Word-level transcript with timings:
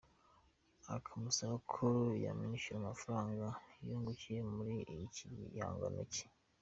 akamusaba 0.95 1.55
ko 1.71 1.87
yamwishyura 2.23 2.77
amafaranga 2.81 3.45
yungukiye 3.87 4.39
muri 4.53 4.75
iki 5.05 5.25
gihangano 5.35 6.01
cye. 6.13 6.25